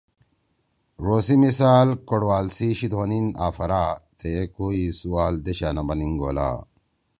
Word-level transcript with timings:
ڙو 1.03 1.17
سی 1.25 1.35
مثال 1.43 1.87
کوڑوال 2.07 2.45
سی 2.55 2.67
شیِد 2.77 2.93
ہونیِن 2.97 3.25
آفرا 3.47 3.83
تھیئے 4.17 4.43
کوئی 4.55 4.81
سُوال 4.99 5.33
دیشا 5.45 5.69
نہ 5.75 5.83
بن 5.87 5.99
انگولا 6.05 6.49